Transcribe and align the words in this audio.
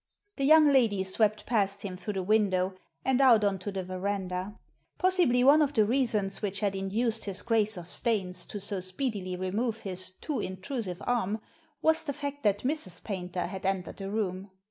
The 0.37 0.45
young 0.45 0.73
lady 0.73 1.03
swept 1.03 1.45
past 1.45 1.83
him 1.83 1.95
through 1.95 2.13
the 2.15 2.23
window 2.23 2.73
and 3.05 3.21
out 3.21 3.43
on 3.43 3.59
to 3.59 3.71
the 3.71 3.83
verandah. 3.83 4.57
Possibly 4.97 5.43
one 5.43 5.61
of 5.61 5.73
the 5.73 5.85
reasons 5.85 6.41
which 6.41 6.61
had 6.61 6.75
induced 6.75 7.25
his 7.25 7.43
Grace 7.43 7.77
of 7.77 7.87
Staines 7.87 8.47
to 8.47 8.59
so 8.59 8.79
speedily 8.79 9.35
remove 9.35 9.81
his 9.81 10.09
too 10.09 10.39
in 10.39 10.57
trusive 10.57 11.03
arm 11.05 11.39
was 11.83 12.03
the 12.03 12.13
fact 12.13 12.41
that 12.41 12.63
Mrs. 12.63 13.03
Paynter 13.03 13.45
had 13.45 13.63
entered 13.63 13.97
the 13.97 14.09
room. 14.09 14.49